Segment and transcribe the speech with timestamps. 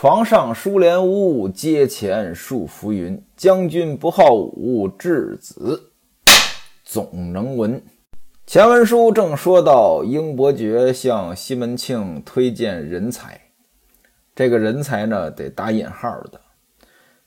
[0.00, 3.22] 床上书帘屋，阶前数浮云。
[3.36, 5.92] 将军不好武，稚子
[6.82, 7.82] 总能文。
[8.46, 13.38] 前文书正说到，英伯爵向西门庆推荐人才，
[14.34, 16.40] 这个人才呢得打引号的。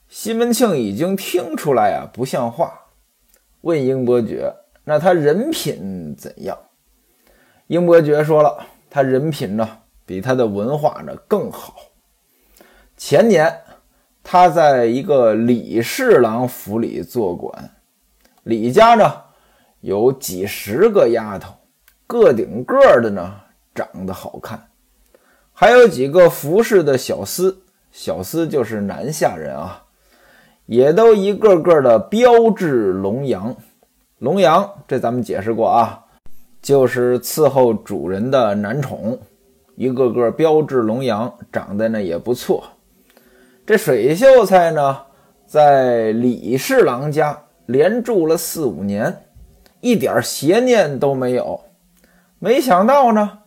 [0.08, 2.72] 西门庆已经听出来啊，不像话，
[3.60, 4.52] 问英伯爵
[4.82, 6.58] ：“那他人品怎样？”
[7.68, 11.76] 英伯爵说了：“他人品呢，比他的文化呢更好。
[12.96, 13.60] 前年
[14.22, 17.70] 他在一个李侍郎府里做管，
[18.42, 19.12] 李家呢
[19.80, 21.54] 有几十个丫头，
[22.06, 23.34] 个顶个的呢
[23.74, 24.68] 长得好看，
[25.52, 27.54] 还有几个服侍的小厮，
[27.90, 29.84] 小厮就是南下人啊，
[30.66, 33.54] 也都一个个的标致龙阳。
[34.18, 36.00] 龙阳这咱们解释过啊。”
[36.62, 39.18] 就是伺候主人的男宠，
[39.76, 42.64] 一个个标致龙阳，长得呢也不错。
[43.66, 45.04] 这水秀才呢，
[45.46, 49.24] 在李侍郎家连住了四五年，
[49.80, 51.62] 一点邪念都没有。
[52.38, 53.38] 没想到呢，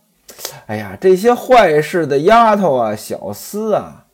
[0.66, 4.06] 哎呀，这些坏事的丫头啊、小厮啊，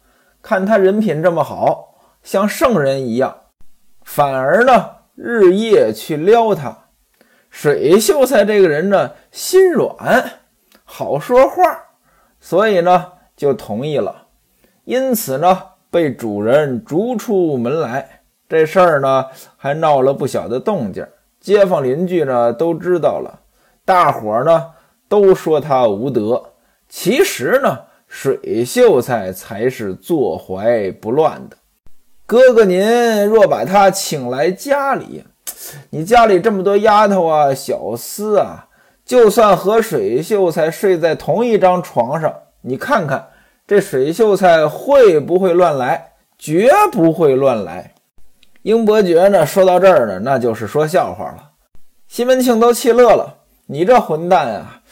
[0.42, 3.34] 看他人品这么好，像圣人一样，
[4.02, 6.76] 反而呢日夜去撩他。
[7.48, 10.32] 水秀才这个人呢，心软，
[10.84, 11.62] 好说话，
[12.40, 14.26] 所以呢就同意了。
[14.84, 15.62] 因此呢，
[15.94, 18.22] 被主人逐出门来。
[18.48, 21.06] 这事儿呢还闹了不小的动静，
[21.38, 23.42] 街坊邻居呢都知道了。
[23.84, 24.70] 大伙儿呢
[25.08, 26.42] 都说他无德，
[26.88, 27.78] 其实呢，
[28.08, 31.56] 水秀才才是坐怀不乱的。
[32.26, 35.22] 哥哥，您若把他请来家里。
[35.90, 38.66] 你家里这么多丫头啊、小厮啊，
[39.04, 43.28] 就算和水秀才睡在同一张床上，你看看
[43.66, 46.12] 这水秀才会不会乱来？
[46.38, 47.94] 绝不会乱来。
[48.62, 51.50] 英伯爵呢，说到这儿呢，那就是说笑话了。
[52.06, 54.82] 西门庆都气乐了，你这混蛋啊，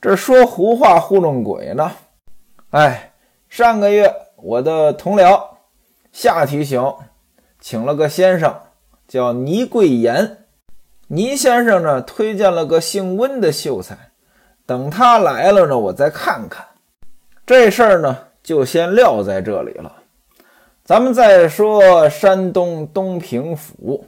[0.00, 1.92] 这说胡话糊弄鬼呢！
[2.70, 3.12] 哎，
[3.48, 5.40] 上个月我的同僚
[6.12, 6.82] 夏提醒，
[7.60, 8.54] 请了个先生。
[9.06, 10.46] 叫倪贵言，
[11.08, 13.96] 倪先生呢推荐了个姓温的秀才，
[14.64, 16.64] 等他来了呢，我再看看
[17.46, 19.92] 这事儿呢，就先撂在这里了。
[20.82, 24.06] 咱们再说山东东平府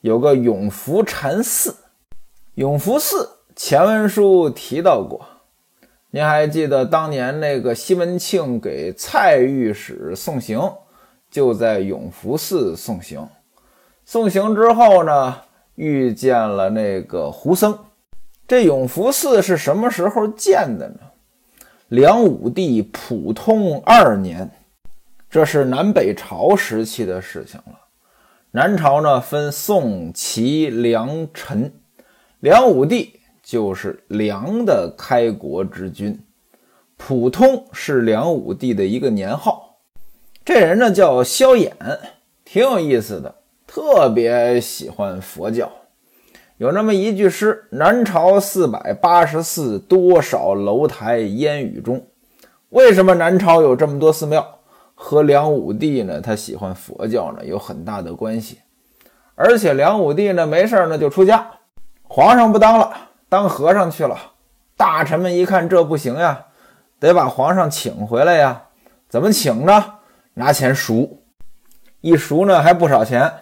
[0.00, 1.74] 有个永福禅寺，
[2.54, 5.26] 永福寺前文书提到过，
[6.12, 10.72] 您还记得当年那个西门庆给蔡御史送行，
[11.28, 13.28] 就在永福寺送行。
[14.04, 15.36] 送行之后呢，
[15.74, 17.76] 遇见了那个胡僧。
[18.46, 21.00] 这永福寺是什么时候建的呢？
[21.92, 24.50] 梁武帝普通二年，
[25.28, 27.78] 这是南北朝时期的事情了。
[28.52, 31.70] 南朝呢分宋、齐、梁、陈，
[32.40, 36.18] 梁武帝就是梁的开国之君，
[36.96, 39.76] 普通是梁武帝的一个年号。
[40.46, 41.72] 这人呢叫萧衍，
[42.42, 43.34] 挺有意思的。
[43.66, 45.70] 特别喜欢佛教，
[46.62, 52.06] 有那么一句诗：“南朝四百八十寺，多少楼台烟雨中。”
[52.70, 54.60] 为什么南朝有这么多寺庙？
[54.94, 58.60] 和梁武帝呢，他喜欢佛教呢，有很大的关系。
[59.34, 61.50] 而且梁武帝呢，没事呢就出家，
[62.04, 62.92] 皇上不当了，
[63.28, 64.16] 当和尚去了。
[64.76, 66.46] 大臣们一看这不行呀，
[67.00, 68.66] 得把皇上请回来呀。
[69.08, 69.94] 怎么请呢？
[70.34, 71.24] 拿钱赎，
[72.00, 73.32] 一赎呢还不少钱。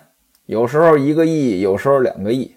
[0.46, 2.56] 有时候一个亿，有时候两个亿。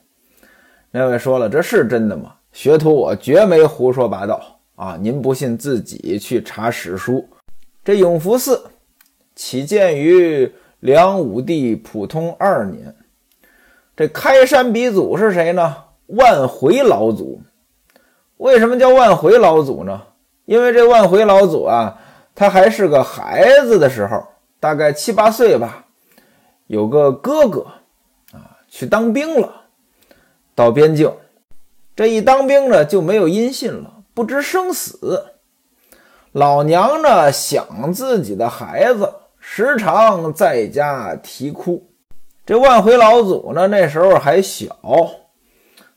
[0.96, 2.36] 那位说了，这是真的吗？
[2.52, 4.40] 学徒我绝没胡说八道
[4.76, 4.96] 啊！
[5.02, 7.28] 您不信，自己去查史书。
[7.84, 8.64] 这永福寺
[9.34, 12.96] 起建于梁武帝普通二年。
[13.96, 15.76] 这开山鼻祖是谁呢？
[16.06, 17.42] 万回老祖。
[18.38, 20.00] 为什么叫万回老祖呢？
[20.46, 22.00] 因为这万回老祖啊，
[22.36, 24.24] 他还是个孩子的时候，
[24.60, 25.88] 大概七八岁吧，
[26.68, 27.66] 有个哥哥
[28.32, 28.62] 啊。
[28.70, 29.63] 去当兵了，
[30.56, 31.12] 到边境，
[31.96, 35.26] 这一当兵呢就没有音信了，不知生死。
[36.32, 41.90] 老娘呢想自己的孩子，时常在家啼哭。
[42.46, 44.76] 这万回老祖呢那时候还小，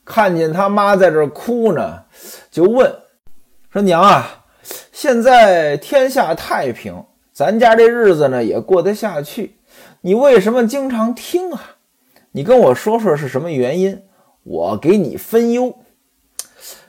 [0.05, 2.03] 看见他妈在这哭呢，
[2.49, 2.95] 就问
[3.71, 4.45] 说：“娘啊，
[4.91, 7.03] 现在天下太平，
[7.33, 9.57] 咱家这日子呢也过得下去，
[10.01, 11.75] 你为什么经常听啊？”
[12.31, 14.03] 你跟我说说是什么原因，
[14.47, 15.75] 我给你分忧。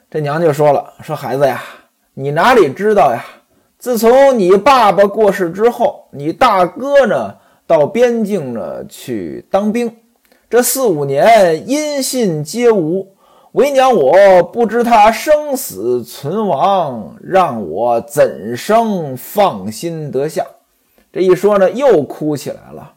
[0.08, 1.62] 这娘就说了：“说孩子呀，
[2.14, 3.24] 你哪里知道呀？
[3.78, 7.34] 自从你爸爸过世之后，你大哥呢
[7.66, 9.96] 到边境呢去当兵，
[10.48, 13.14] 这四五年音信皆无。
[13.52, 20.46] 为娘我不知他生死存亡，让我怎生放心得下？
[21.12, 22.94] 这一说呢，又哭起来了。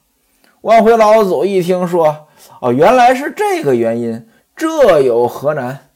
[0.62, 2.28] 万回老祖一听说，
[2.60, 5.90] 哦，原来是这个原因，这有何难？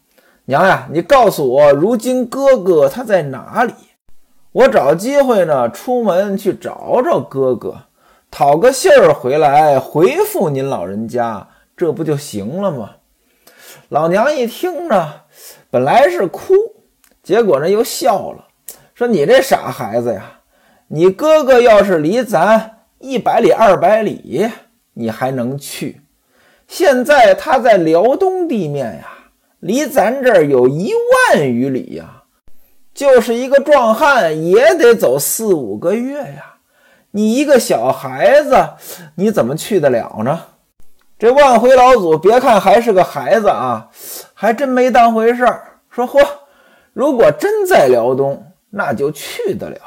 [0.46, 3.74] 娘呀，你告诉我，如今哥哥他在哪里？
[4.52, 7.84] 我找机会呢，出门去找找哥哥，
[8.32, 12.92] 讨个信儿回来，回复您老人家，这不就行了吗？
[13.90, 15.14] 老娘一听呢，
[15.70, 16.54] 本来是哭，
[17.22, 18.46] 结果呢又笑了，
[18.94, 20.40] 说：“你这傻孩子呀，
[20.88, 24.50] 你哥哥要是离咱一百里、二百里，
[24.94, 26.02] 你还能去？
[26.68, 29.08] 现在他在辽东地面呀，
[29.60, 32.24] 离咱这儿有一万余里呀，
[32.94, 36.56] 就是一个壮汉也得走四五个月呀。
[37.12, 38.70] 你一个小孩子，
[39.16, 40.42] 你怎么去得了呢？”
[41.18, 43.90] 这万回老祖别看还是个孩子啊，
[44.34, 45.80] 还真没当回事儿。
[45.90, 46.28] 说嚯，
[46.92, 49.78] 如果真在辽东，那就去得了。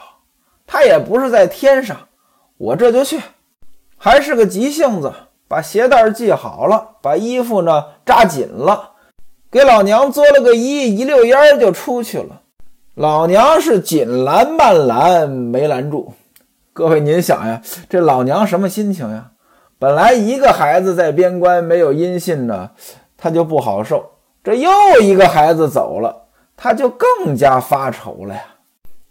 [0.66, 2.08] 他也不是在天上，
[2.56, 3.20] 我这就去。
[3.98, 5.12] 还是个急性子，
[5.48, 8.90] 把鞋带系好了，把衣服呢扎紧了，
[9.50, 12.42] 给老娘作了个揖，一溜烟儿就出去了。
[12.94, 16.12] 老娘是紧拦慢拦，没拦住。
[16.72, 19.30] 各位您想呀，这老娘什么心情呀？
[19.78, 22.70] 本来一个孩子在边关没有音信呢，
[23.16, 24.04] 她就不好受。
[24.44, 26.24] 这又一个孩子走了，
[26.56, 28.42] 她就更加发愁了呀，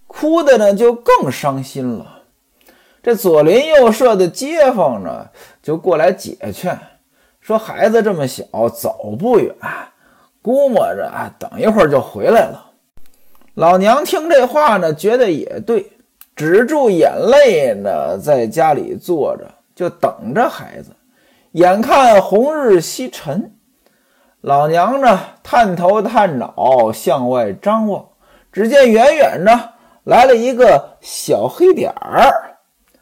[0.06, 2.17] 哭的呢就更伤心了。
[3.08, 5.30] 这左邻右舍的街坊呢，
[5.64, 6.78] 就过来解劝，
[7.40, 9.56] 说孩子这么小，走不远，
[10.42, 12.72] 估摸着啊，等一会儿就回来了。
[13.54, 15.90] 老娘听这话呢，觉得也对，
[16.36, 19.50] 止住眼泪呢，在家里坐着。
[19.74, 20.90] 就等着孩子，
[21.54, 23.54] 眼看红日西沉，
[24.42, 28.06] 老娘呢探头探脑向外张望，
[28.52, 29.70] 只见远远呢
[30.04, 32.47] 来了一个小黑点儿，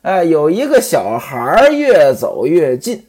[0.06, 3.07] 哎，有一个小孩越走越近，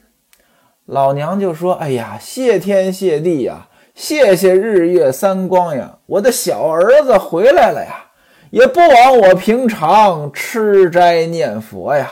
[0.87, 8.07] 老娘就说：“哎呀，谢天谢地呀，谢谢日月三光呀，我的小儿子回来了呀，
[8.49, 12.11] 也不枉我平常吃斋念佛呀。”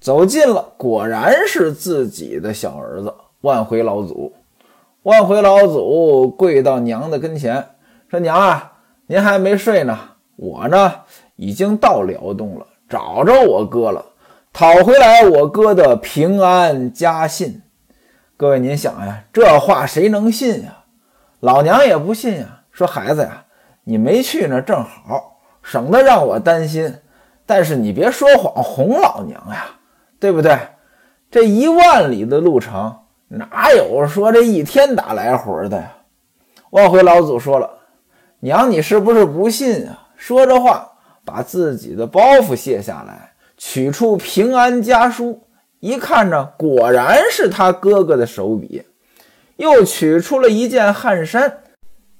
[0.00, 3.12] 走近了，果然是自己的小儿子
[3.42, 4.32] 万回老祖。
[5.02, 7.66] 万回老祖跪到娘的跟前，
[8.10, 9.98] 说：“娘啊，您还没睡呢。
[10.36, 10.90] 我呢，
[11.36, 14.04] 已经到辽东了，找着我哥了，
[14.52, 17.62] 讨回来我哥的平安家信。
[18.36, 20.78] 各位，您想呀，这话谁能信呀？
[21.38, 22.62] 老娘也不信呀。
[22.72, 23.44] 说孩子呀，
[23.84, 26.92] 你没去那，正好，省得让我担心。
[27.46, 29.66] 但是你别说谎哄老娘呀。”
[30.18, 30.58] 对不对？
[31.30, 32.94] 这一万里的路程，
[33.28, 35.92] 哪有说这一天打来回的呀？
[36.70, 37.70] 万回老祖说了
[38.40, 40.89] ：“娘，你是不是不信啊？”说着话，
[41.24, 45.42] 把自己的包袱卸下来，取出平安家书，
[45.80, 48.82] 一看呢，果然是他哥哥的手笔。
[49.56, 51.62] 又取出了一件汗衫，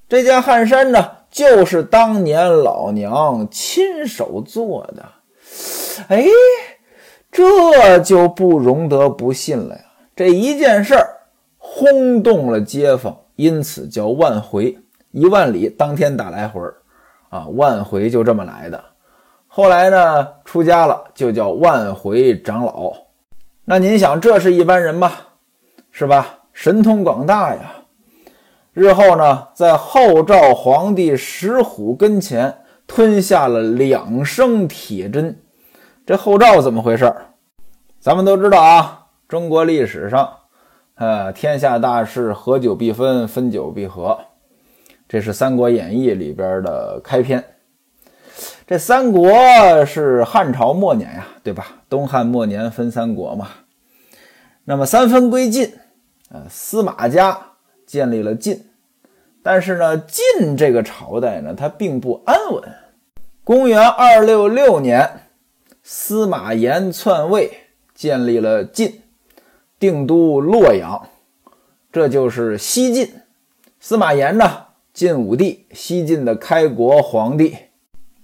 [0.08, 5.06] 这件汗衫呢，就是当年老娘亲手做的。
[6.08, 6.24] 哎。
[7.32, 9.84] 这就不容得不信了呀！
[10.16, 11.08] 这一件事儿
[11.58, 14.76] 轰动了街坊，因此叫万回
[15.12, 16.74] 一万里，当天打来回儿
[17.28, 18.82] 啊，万回就这么来的。
[19.52, 22.92] 后来呢，出家了，就叫万回长老。
[23.64, 25.10] 那您想，这是一般人吗？
[25.90, 26.38] 是吧？
[26.52, 27.72] 神通广大呀！
[28.72, 35.36] 日后呢，在后赵皇帝石虎跟前吞下了两升铁针。
[36.06, 37.12] 这后赵怎么回事？
[37.98, 40.32] 咱们都知道啊，中国历史上，
[40.94, 44.16] 呃，天下大事，合久必分，分久必合，
[45.08, 47.44] 这是《三国演义》里边的开篇。
[48.70, 51.82] 这三国是汉朝末年呀，对吧？
[51.88, 53.48] 东汉末年分三国嘛。
[54.62, 55.72] 那么三分归晋，
[56.28, 57.36] 呃，司马家
[57.84, 58.66] 建立了晋，
[59.42, 62.62] 但是呢，晋这个朝代呢，它并不安稳。
[63.42, 65.22] 公元二六六年。
[65.82, 67.50] 司马炎篡位，
[67.92, 69.02] 建立了晋，
[69.80, 71.08] 定都洛阳，
[71.90, 73.10] 这就是西晋。
[73.80, 77.56] 司马炎呢，晋武帝，西晋的开国皇帝。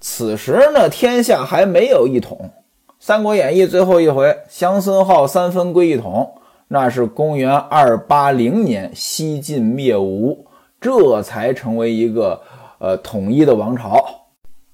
[0.00, 2.50] 此时呢，天下还没有一统。
[2.98, 6.34] 《三国演义》最后一回，降孙浩三分归一统，
[6.68, 10.46] 那是公元二八零年，西晋灭吴，
[10.80, 12.40] 这才成为一个
[12.78, 14.04] 呃统一的王朝。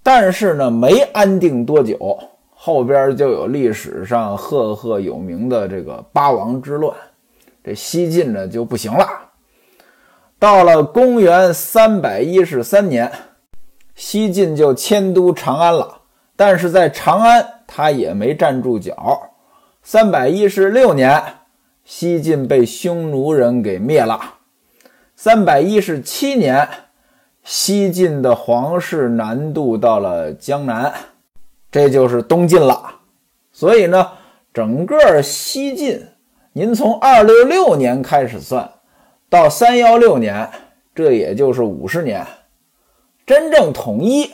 [0.02, 2.19] 但是呢，没安定多久，
[2.55, 6.97] 后边就有历史上赫赫有名的这个八王之乱，
[7.62, 9.07] 这西晋呢就不行了。
[10.38, 13.11] 到了公元三百一十三年，
[14.04, 16.00] 西晋就迁都长安了，
[16.35, 19.30] 但是在长安他也没站住脚。
[19.80, 21.23] 三百一十六年，
[21.85, 24.21] 西晋被匈奴人给灭了。
[25.14, 26.68] 三百一十七年，
[27.44, 30.92] 西晋的皇室南渡到了江南，
[31.71, 32.82] 这就是东晋了。
[33.52, 34.11] 所以呢，
[34.52, 36.04] 整个西晋，
[36.52, 38.68] 您从二六六年开始算，
[39.30, 40.50] 到三幺六年，
[40.92, 42.26] 这也就是五十年，
[43.26, 44.31] 真正统一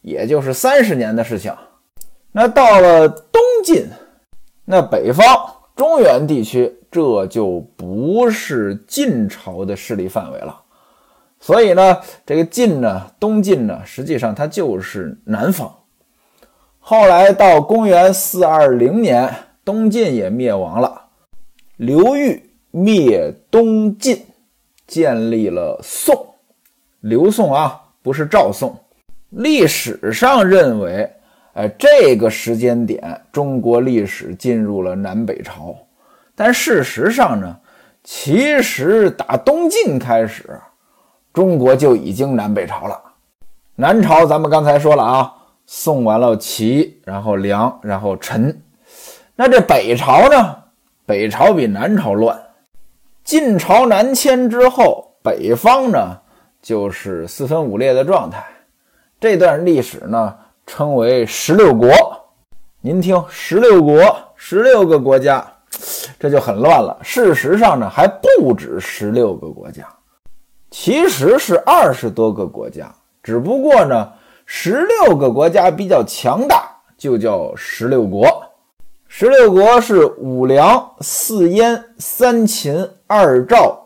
[0.00, 1.54] 也就是三十年的事情。
[2.32, 3.86] 那到了东晋。
[4.64, 5.26] 那北方
[5.74, 10.62] 中原地区，这就不是晋朝的势力范围了。
[11.40, 15.74] 所以呢，这个晋呢，东晋呢，实际上它就是南方。
[16.78, 19.34] 后来到公元四二零年，
[19.64, 21.06] 东晋也灭亡了，
[21.76, 24.24] 刘裕灭东晋，
[24.86, 26.34] 建立了宋。
[27.00, 28.76] 刘宋啊，不是赵宋。
[29.30, 31.10] 历史上认为。
[31.54, 35.76] 哎，这个时间点，中国历史进入了南北朝。
[36.34, 37.54] 但事实上呢，
[38.02, 40.58] 其实打东晋开始，
[41.30, 42.98] 中国就已经南北朝了。
[43.76, 45.30] 南朝咱们刚才说了啊，
[45.66, 48.58] 宋完了齐，然后梁，然后陈。
[49.36, 50.56] 那这北朝呢？
[51.04, 52.40] 北朝比南朝乱。
[53.24, 56.16] 晋朝南迁之后，北方呢
[56.62, 58.42] 就是四分五裂的状态。
[59.20, 60.34] 这段历史呢。
[60.64, 61.90] 称为十六国，
[62.80, 64.00] 您听，十六国，
[64.36, 65.44] 十六个国家，
[66.20, 66.96] 这就很乱了。
[67.02, 69.84] 事实上呢，还不止十六个国家，
[70.70, 72.90] 其实是二十多个国家。
[73.24, 74.12] 只不过呢，
[74.46, 78.28] 十六个国家比较强大，就叫十六国。
[79.08, 83.76] 十六国是五梁、四燕、三秦、二赵，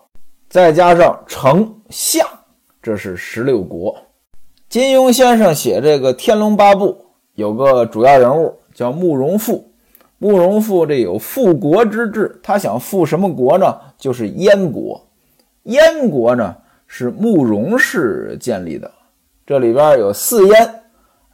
[0.50, 2.28] 再加上丞相，
[2.86, 3.96] 这是十六国。
[4.68, 6.92] 金庸先生写这个《天龙八部》，
[7.34, 9.72] 有个主要人物叫慕容复。
[10.18, 13.76] 慕容复这有复国之志，他想复什么国呢？
[13.98, 15.04] 就是燕国。
[15.64, 16.54] 燕国呢
[16.86, 18.88] 是慕容氏建立的，
[19.44, 20.56] 这里边有四燕，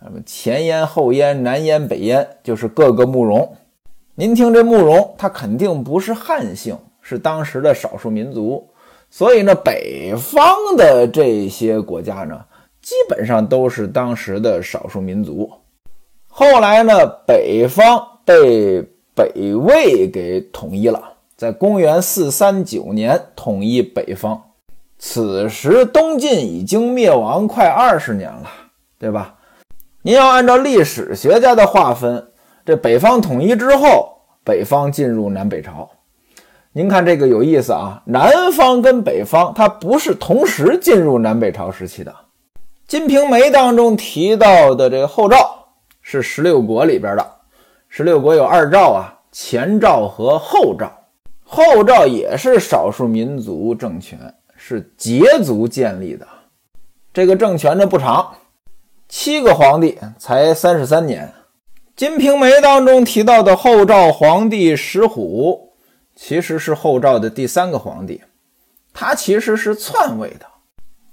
[0.02, 3.46] 什么前燕、后燕、南燕、北燕，就是各个慕容。
[4.14, 8.66] 您听这慕容，他肯定不是汉姓，是当时的少数民族。
[9.12, 12.42] 所以呢，北方的这些国家呢。
[12.80, 15.48] 基本上都是当时的少数民族。
[16.26, 18.82] 后来呢，北方被
[19.14, 21.00] 北魏给统一了，
[21.36, 24.42] 在公元四三九年统一北方。
[24.98, 28.50] 此时东晋已经灭亡快二十年了，
[28.98, 29.36] 对吧？
[30.02, 32.32] 您要按照历史学家的划分，
[32.66, 35.88] 这北方统一之后，北方进入南北朝。
[36.74, 42.10] 您看这个有意思啊，南方跟北方它不是同时进入南北朝时期的。
[42.86, 45.66] 《金瓶梅》当中提到的这个后赵
[46.00, 47.26] 是十六国里边的，
[47.90, 50.90] 十六国有二赵啊，前赵和后赵。
[51.44, 54.18] 后赵也是少数民族政权，
[54.56, 56.26] 是羯族建立的。
[57.12, 58.32] 这个政权呢不长，
[59.10, 61.26] 七个皇帝才三十三年。
[61.94, 65.71] 《金瓶梅》当中提到的后赵皇帝石虎，
[66.24, 68.22] 其实是后赵的第三个皇帝，
[68.94, 70.46] 他其实是篡位的。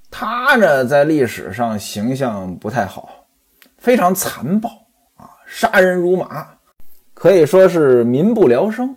[0.08, 3.26] 他呢，在历史上形象不太好，
[3.76, 4.70] 非常残暴
[5.16, 6.46] 啊，杀人如麻，
[7.12, 8.94] 可以说是民不聊生。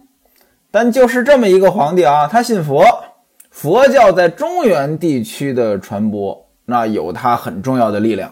[0.70, 2.86] 但就是这么一个皇帝啊，他信佛，
[3.50, 8.32] 佛教在中原地区的传播，那有他很重要的力量。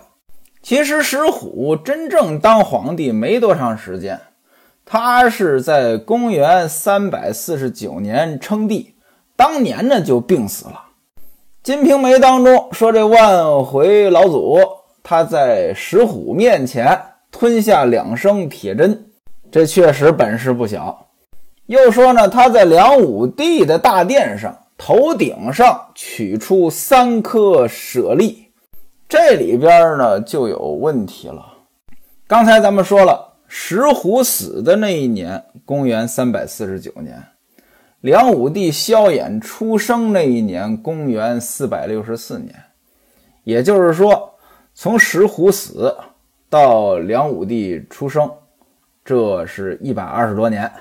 [0.62, 4.22] 其实石虎真正当皇帝没多长时间，
[4.94, 8.94] 他是在公元三百四十九年称帝，
[9.38, 10.88] 当年呢就病死了。
[11.64, 14.60] 《金瓶梅》当中说，这万回老祖
[15.02, 19.06] 他在石虎面前吞下两升铁针，
[19.50, 21.08] 这确实本事不小。
[21.68, 28.50] 又说呢，他在梁武帝的大殿上头顶上取出三颗舍利，
[29.08, 31.46] 这里边呢就有问题了。
[32.28, 37.22] 刚才咱们说了，石虎死的那一年，公元三百四十九年。
[38.00, 42.56] 梁武帝萧衍出生那一年，公元四百六十四年，
[43.44, 44.36] 也就是说，
[44.74, 45.94] 从石虎死
[46.50, 48.32] 到梁武帝出生，
[49.04, 50.72] 这是一百二十多年。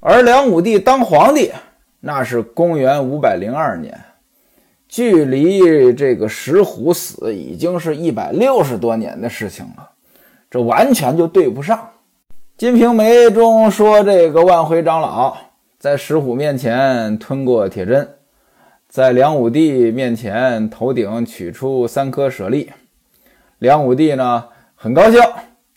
[0.00, 1.52] 而梁武帝当皇帝，
[2.00, 3.96] 那是公元五百零二年，
[4.88, 9.90] 距离这个石虎死已经是一百六十多年的事情了。
[10.54, 11.76] 这完全就对不上。
[12.56, 15.36] 《金瓶梅》中说，这个万回长老
[15.80, 18.08] 在石虎面前吞过铁针，
[18.88, 22.70] 在梁武帝面前头顶取出三颗舍利，
[23.58, 24.44] 梁武帝呢
[24.76, 25.20] 很高兴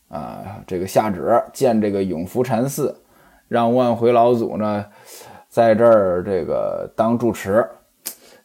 [0.10, 2.96] 啊，这个下旨建这个永福禅寺，
[3.48, 4.86] 让万回老祖呢
[5.50, 7.68] 在这儿这个当住持。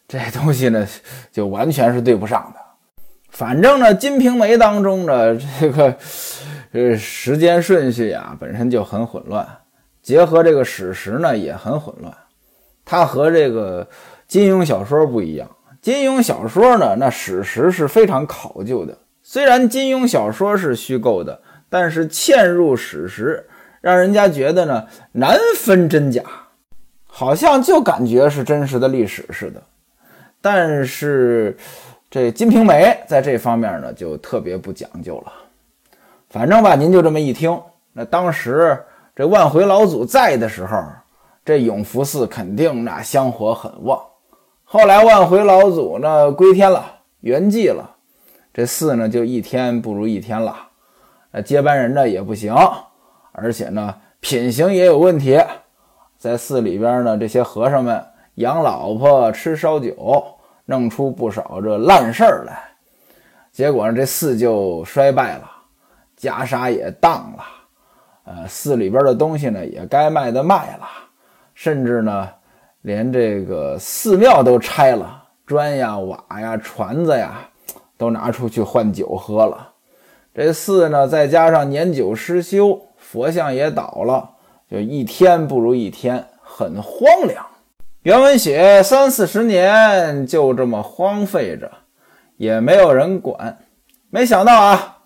[0.07, 0.87] 这东西呢，
[1.31, 2.62] 就完全是对不上的。
[3.33, 5.95] 反正呢，《金瓶梅》当中呢，这个
[6.71, 9.47] 呃 时间顺序呀，本身就很混乱，
[10.03, 12.15] 结合这个史实呢，也很混乱。
[12.85, 13.87] 它和这个
[14.27, 15.49] 金庸小说不一样。
[15.81, 18.95] 金庸小说呢，那史实是非常考究的。
[19.23, 23.47] 虽然金庸小说是虚构的，但是嵌入史实，
[23.81, 26.21] 让人家觉得呢难分真假，
[27.07, 29.63] 好像就感觉是真实的历史似的。
[30.39, 31.57] 但是，
[32.13, 35.33] 这《金瓶梅》在这方面呢，就特别不讲究了。
[36.29, 37.59] 反正吧，您就这么一听，
[37.91, 38.79] 那当时
[39.15, 40.79] 这万回老祖在的时候，
[41.43, 43.99] 这永福寺肯定那香火很旺。
[44.63, 46.85] 后来万回老祖呢归天了，
[47.21, 47.95] 圆寂了，
[48.53, 50.55] 这寺呢就一天不如一天了。
[51.31, 52.55] 那接班人呢也不行，
[53.31, 55.41] 而且呢品行也有问题，
[56.19, 58.05] 在寺里边呢这些和尚们。
[58.35, 60.32] 养老婆吃烧酒，
[60.65, 62.63] 弄出不少这烂事儿来，
[63.51, 65.51] 结果呢，这寺就衰败了，
[66.17, 67.43] 袈裟也当了，
[68.23, 70.87] 呃，寺里边的东西呢也该卖的卖了，
[71.53, 72.29] 甚至呢，
[72.81, 77.41] 连这个寺庙都拆了，砖呀、瓦呀、船子呀，
[77.97, 79.69] 都拿出去换酒喝了。
[80.33, 84.29] 这寺呢，再加上年久失修，佛像也倒了，
[84.67, 87.45] 就一天不如一天，很荒凉。
[88.03, 91.71] 原文写三四十年就这么荒废着，
[92.35, 93.59] 也没有人管。
[94.09, 94.97] 没想到啊，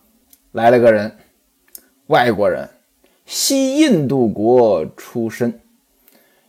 [0.51, 1.15] 来了个人，
[2.07, 2.67] 外国人，
[3.27, 5.59] 西印度国出身，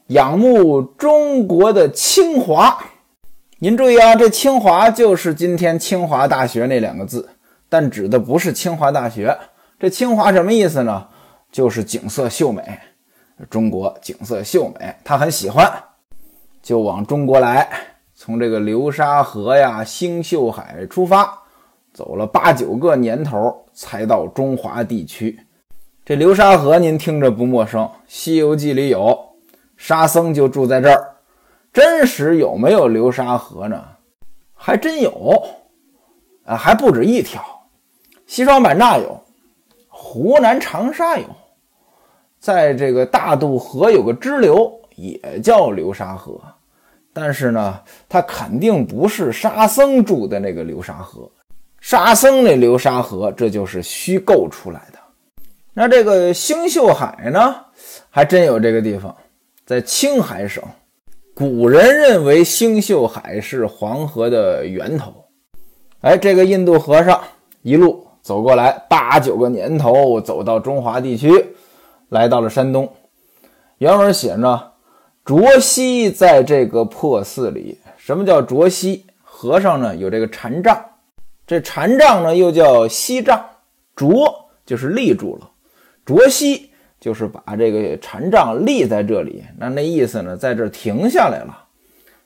[0.06, 2.82] 仰慕中国的清华。
[3.58, 7.28] 您注意啊，这清华就是今天清华大学那两个字，
[7.68, 9.36] 但指的不是清华大学。
[9.78, 11.08] 这清华什么意思呢？
[11.52, 12.62] 就是景色秀美，
[13.50, 15.70] 中国景色秀美，他很喜欢。
[16.68, 17.66] 就往中国来，
[18.14, 21.32] 从这个流沙河呀、星宿海出发，
[21.94, 25.40] 走了八九个年头，才到中华地区。
[26.04, 29.18] 这流沙河您听着不陌生，《西游记》里有
[29.78, 31.14] 沙僧就住在这儿。
[31.72, 33.82] 真实有没有流沙河呢？
[34.52, 35.42] 还真有，
[36.44, 37.42] 啊，还不止一条。
[38.26, 39.18] 西双版纳有，
[39.88, 41.24] 湖南长沙有，
[42.38, 46.38] 在这个大渡河有个支流，也叫流沙河。
[47.20, 51.28] 但是呢，它肯定不是沙僧住的那个流沙河，
[51.80, 54.98] 沙僧那流沙河这就是虚构出来的。
[55.74, 57.56] 那这个星宿海呢，
[58.08, 59.12] 还真有这个地方，
[59.66, 60.62] 在青海省。
[61.34, 65.12] 古人认为星宿海是黄河的源头。
[66.02, 67.20] 哎，这个印度和尚
[67.62, 71.56] 一路走过来，八九个年头，走到中华地区，
[72.10, 72.88] 来到了山东。
[73.78, 74.67] 原文写着。
[75.28, 79.04] 卓西在这个破寺里，什么叫卓西？
[79.22, 80.82] 和尚呢有这个禅杖，
[81.46, 83.44] 这禅杖呢又叫西杖。
[83.94, 85.50] 卓就是立住了，
[86.06, 89.44] 卓西就是把这个禅杖立在这里。
[89.58, 91.64] 那那意思呢，在这停下来了。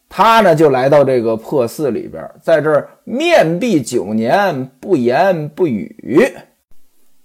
[0.08, 5.96] 他呢就来到这个破寺里边，在这儿面壁九年，不言不语。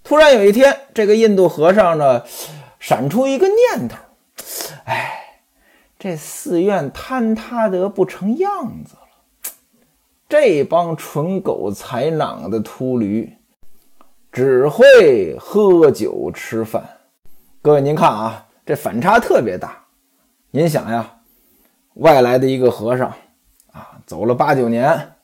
[0.02, 2.24] 突然有一天，这个印度和尚呢
[2.80, 3.96] 闪出一个念头，
[5.98, 9.50] 这寺院坍塌得不成样子了，
[10.28, 13.36] 这帮蠢狗才囊的秃驴，
[14.30, 16.88] 只会喝酒吃饭。
[17.60, 19.86] 各位您看啊，这反差特别大。
[20.52, 21.16] 您想呀，
[21.94, 23.12] 外来的一个和尚
[23.72, 25.14] 啊，走了八九年，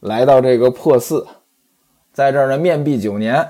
[0.00, 1.24] 来到这个破寺，
[2.12, 3.48] 在这儿呢面壁九年，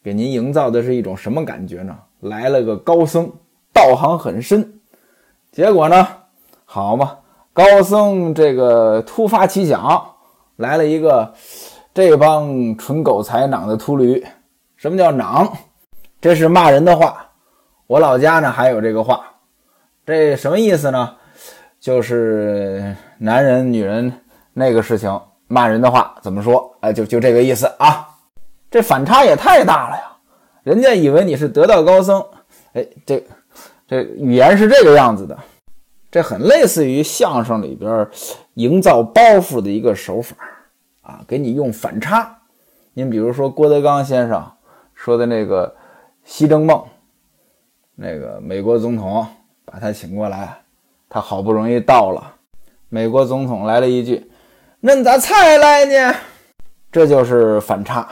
[0.00, 1.98] 给您营造的是一种什么感觉呢？
[2.20, 3.32] 来了个高僧，
[3.72, 4.78] 道行很深。
[5.52, 6.08] 结果呢？
[6.64, 7.18] 好嘛，
[7.52, 10.02] 高僧这个突发奇想，
[10.56, 11.34] 来了一个
[11.92, 14.24] 这帮蠢狗才囊的秃驴。
[14.76, 15.52] 什么叫囊？
[16.22, 17.28] 这是骂人的话。
[17.86, 19.26] 我老家呢还有这个话，
[20.06, 21.16] 这什么意思呢？
[21.78, 24.10] 就是男人、女人
[24.54, 26.74] 那个事情，骂人的话怎么说？
[26.80, 28.08] 哎，就就这个意思啊。
[28.70, 30.16] 这反差也太大了呀！
[30.62, 32.24] 人家以为你是得道高僧，
[32.72, 33.22] 哎，这。
[33.86, 35.38] 这语言是这个样子的，
[36.10, 38.08] 这很类似于相声里边
[38.54, 40.36] 营造包袱的一个手法
[41.02, 42.38] 啊，给你用反差。
[42.94, 44.52] 您比如说郭德纲先生
[44.94, 45.74] 说的那个
[46.24, 46.84] 西征梦，
[47.94, 49.26] 那个美国总统
[49.64, 50.58] 把他请过来，
[51.08, 52.34] 他好不容易到了，
[52.88, 54.30] 美国总统来了一句
[54.82, 56.14] ：“恁咋才来呢？”
[56.92, 58.06] 这就是反差，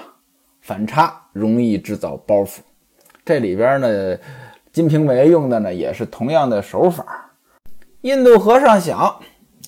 [0.63, 2.61] 反差容易制造包袱。
[3.25, 4.17] 这里边呢，
[4.73, 7.33] 《金瓶梅》用的呢也是同样的手法。
[8.03, 9.17] 印度和尚想，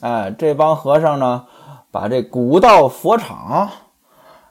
[0.00, 1.46] 哎，这帮和尚呢，
[1.90, 3.68] 把这古道佛场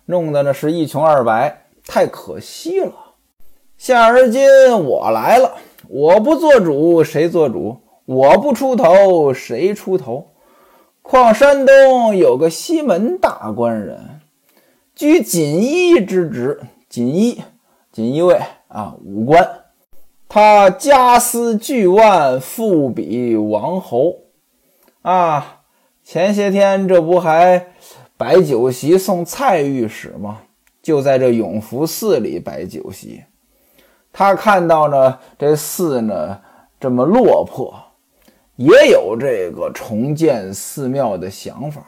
[0.06, 2.94] 弄得呢是一穷二白，太可惜了。
[3.78, 4.44] 现而今
[4.84, 5.54] 我来了，
[5.88, 7.82] 我不做主谁做主？
[8.06, 10.28] 我不出头谁出头？
[11.02, 14.20] 况山东有个西门大官人，
[14.94, 17.42] 居锦衣之职，锦衣，
[17.92, 19.61] 锦衣卫啊，武官。
[20.34, 24.20] 他家私巨万，富比王侯
[25.02, 25.64] 啊！
[26.06, 27.74] 前些天这不还
[28.16, 30.44] 摆酒席送蔡御史吗？
[30.82, 33.26] 就在这永福寺里摆酒席。
[34.14, 36.40] 他看到呢，这寺呢
[36.80, 37.74] 这么落魄，
[38.56, 41.86] 也有这个重建寺庙的想法。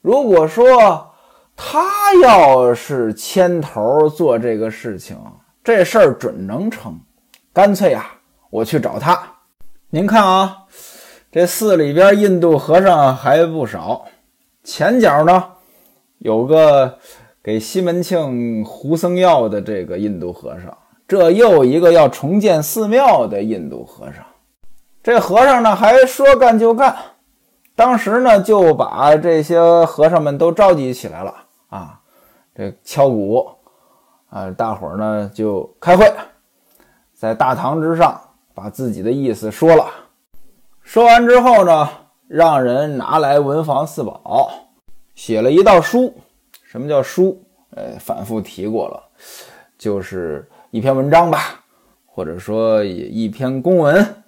[0.00, 1.10] 如果说
[1.56, 5.18] 他要是牵头做这个事情，
[5.64, 6.96] 这事儿准能成。
[7.52, 8.06] 干脆呀，
[8.48, 9.20] 我去找他。
[9.90, 10.58] 您看啊，
[11.32, 14.04] 这寺里边印度和尚还不少。
[14.62, 15.44] 前脚呢，
[16.18, 16.98] 有个
[17.42, 24.24] 给西门庆胡僧药的这个印度和尚，这又一个要重建寺庙的印度和尚。
[25.02, 26.96] 这和尚呢，还说干就干。
[27.74, 31.34] 当时呢，就把这些和尚们都召集起来了
[31.68, 31.98] 啊，
[32.54, 33.44] 这敲鼓
[34.28, 36.08] 啊，大伙儿呢就开会。
[37.20, 38.18] 在大堂之上，
[38.54, 39.90] 把自己的意思说了。
[40.80, 41.86] 说完之后呢，
[42.26, 44.50] 让人拿来文房四宝，
[45.14, 46.14] 写了一道书。
[46.64, 47.38] 什么叫书？
[47.76, 49.02] 呃，反复提过了，
[49.76, 51.62] 就是一篇文章吧，
[52.06, 54.24] 或者说一篇公文。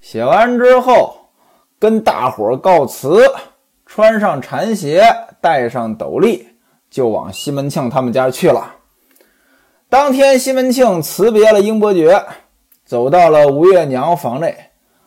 [0.00, 1.14] 写完之后，
[1.78, 3.30] 跟大伙儿告辞，
[3.84, 5.04] 穿上禅鞋，
[5.42, 6.48] 戴上斗笠，
[6.88, 8.76] 就往西门庆他们家去了。
[9.92, 12.24] 当天，西门庆辞别了英伯爵，
[12.82, 14.56] 走到了吴月娘房内，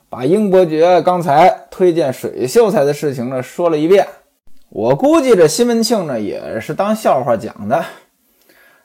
[0.10, 4.08] 把英伯爵刚才推荐水秀才的事情呢说了一遍。
[4.70, 7.84] 我估计这西门庆呢也是当笑话讲的。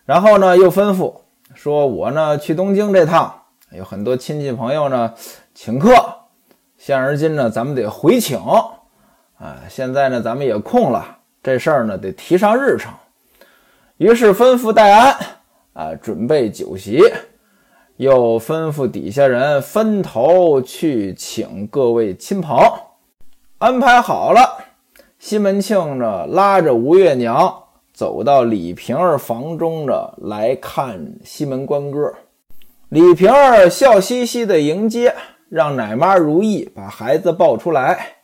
[0.06, 1.12] 然后呢，又吩咐
[1.54, 5.12] 说：“我呢去东京这趟，有很多亲戚朋友呢
[5.54, 5.92] 请客，
[6.78, 8.38] 现而今呢咱们得回请
[9.36, 9.58] 啊。
[9.68, 12.90] 现在呢咱们也空了，这事儿呢得提上日程。”
[13.98, 15.14] 于是吩咐戴安。
[15.80, 17.02] 啊，准备酒席，
[17.96, 22.54] 又吩咐底下人分头去请各位亲朋，
[23.56, 24.62] 安排好了。
[25.18, 27.62] 西门庆呢，拉着吴月娘
[27.94, 32.12] 走到李瓶儿房中呢，来看西门官哥。
[32.90, 35.14] 李瓶儿笑嘻嘻的迎接，
[35.48, 38.16] 让奶妈如意把孩子抱出来。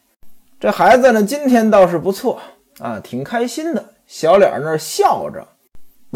[0.61, 2.38] 这孩子呢，今天倒是不错
[2.81, 5.49] 啊，挺开心的，小脸那笑着。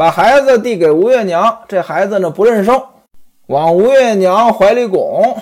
[0.01, 2.83] 把孩子递给吴月娘，这孩子呢不认生，
[3.45, 5.37] 往吴月娘怀里拱。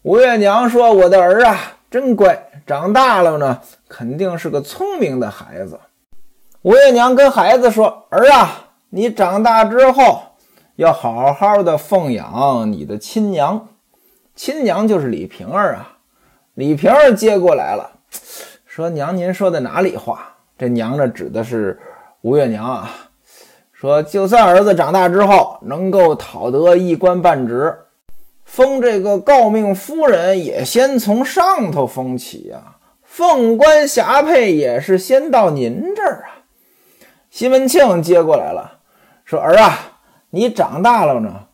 [0.00, 5.78] 吴月娘说：“我的儿啊，真乖，长大了呢，肯定是个聪明的孩子。”
[6.64, 10.22] 吴月娘跟孩子说：“儿啊，你长大之后
[10.76, 13.68] 要好好的奉养你的亲娘，
[14.34, 15.98] 亲娘就是李瓶儿啊。”
[16.56, 17.90] 李瓶儿接过来了，
[18.64, 20.34] 说：“娘，您说的哪里话？
[20.56, 21.78] 这娘呢，指的是
[22.22, 22.90] 吴月娘啊。”
[23.78, 27.76] 说，就算儿子长大之后能够讨得一官半职，
[28.42, 32.76] 封这个诰命夫人，也先从上头封起呀。
[33.02, 36.48] 凤冠霞帔也是先到您这儿啊。
[37.28, 38.78] 西门庆接过来了，
[39.26, 39.98] 说：“儿啊，
[40.30, 41.48] 你长大了呢，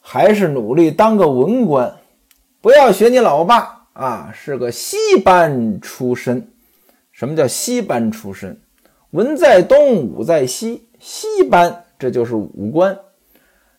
[0.00, 1.96] 还是努力当个文官，
[2.62, 6.50] 不要学你老爸啊，是个西班出身。
[7.12, 8.58] 什么叫西班出身？
[9.10, 12.98] 文在东，武在西。”西班，这就是武官。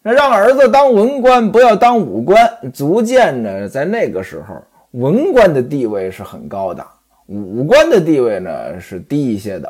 [0.01, 4.55] 那让儿子当文官，不要当武官，足见呢，在那个时候，
[4.91, 6.85] 文官的地位是很高的，
[7.27, 9.69] 武官的地位呢是低一些的。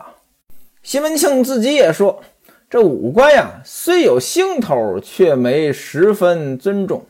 [0.84, 2.22] 西门庆自己也说，
[2.70, 7.04] 这武官呀，虽有兴头，却没十分尊重。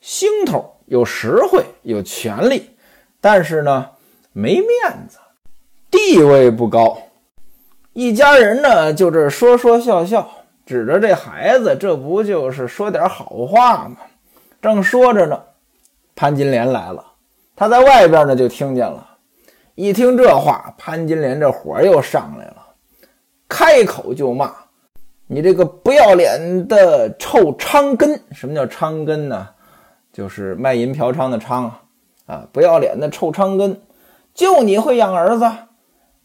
[0.00, 2.70] 兴头有实惠，有权利，
[3.20, 3.90] 但是呢，
[4.32, 4.66] 没面
[5.08, 5.18] 子，
[5.90, 6.98] 地位不高。
[7.94, 10.26] 一家人呢，就这说说笑笑，
[10.64, 13.96] 指着这孩子，这不就是说点好话吗？
[14.62, 15.38] 正说着呢，
[16.14, 17.04] 潘金莲来了，
[17.54, 19.06] 他在外边呢就听见了。
[19.74, 22.56] 一听这话，潘金莲这火又上来了，
[23.46, 24.54] 开口就骂
[25.28, 28.18] ：“你这个不要脸的臭娼根！
[28.32, 29.48] 什么叫娼根呢？
[30.12, 31.82] 就是卖淫嫖娼的娼啊！
[32.26, 33.80] 啊，不要脸的臭娼根！
[34.32, 35.50] 就你会养儿子？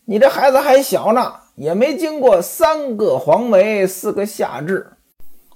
[0.06, 4.86] 你这孩子还小呢，也没经过三个黄梅四个夏至。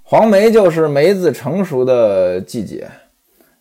[0.02, 2.90] 黄梅就是梅子成熟的季节。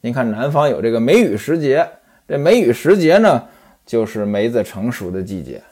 [0.00, 1.86] 您看南方有这个梅雨时节，
[2.26, 3.44] 这梅雨时节呢，
[3.84, 5.62] 就是梅子成熟的季节。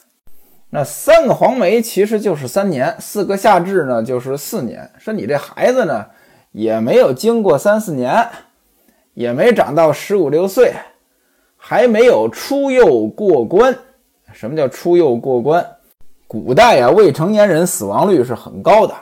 [0.68, 4.90] 那三个黄梅其实就是三年，四个夏至呢就是四年。
[4.98, 6.04] 说你这孩子呢，
[6.52, 8.28] 也没有经过三四年，
[9.14, 10.74] 也没长到十五六岁，
[11.56, 13.74] 还没有出幼过关。
[14.34, 15.66] 什么叫出幼过关？
[16.30, 18.94] 古代呀，未成年人死亡率是很高的，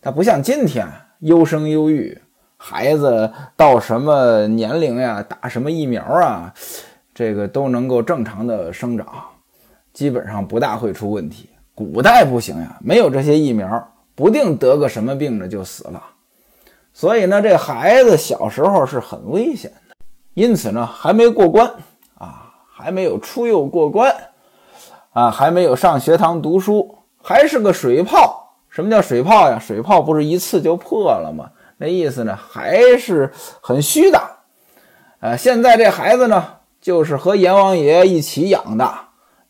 [0.00, 0.86] 它不像今天
[1.18, 2.16] 优生优育，
[2.56, 6.54] 孩子到什么年龄呀，打什么疫苗啊，
[7.12, 9.06] 这个都能够正常的生长。
[9.92, 11.50] 基本上不大会出问题。
[11.74, 16.00] 古代不行呀，没有这些疫苗，不定得个什么病呢就死了。
[16.92, 19.96] 所以呢，这孩子小时候是很危险的。
[20.34, 21.68] 因此呢，还没过关
[22.14, 24.14] 啊，还没有出幼过关
[25.12, 28.54] 啊，还没有上学堂读书，还是个水泡。
[28.68, 29.58] 什么叫水泡呀？
[29.58, 31.50] 水泡不是一次就破了吗？
[31.76, 34.20] 那意思呢，还是很虚的。
[35.20, 36.44] 呃，现在这孩子呢，
[36.80, 38.90] 就是和阎王爷一起养的。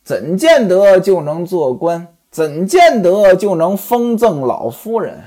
[0.02, 2.08] 怎见得就能做官？
[2.30, 5.20] 怎见得就能封赠老夫人？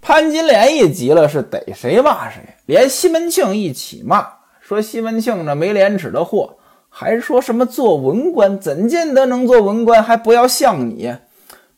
[0.00, 4.24] 潘金莲一急了，是逮谁骂谁，连西门庆一起骂，
[4.60, 6.58] 说西门庆那没廉耻的货，
[6.96, 8.60] 还说什么做文官？
[8.60, 10.00] 怎见得能做文官？
[10.00, 11.12] 还不要像你？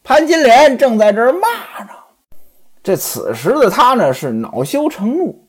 [0.05, 1.49] 潘金莲正在这儿骂
[1.85, 1.91] 呢，
[2.83, 5.49] 这此时的他呢是恼羞成怒，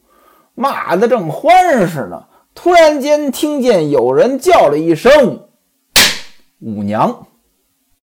[0.55, 2.23] 骂的正欢实呢，
[2.55, 5.43] 突然间听见有人叫了一声。
[6.61, 7.27] 五娘。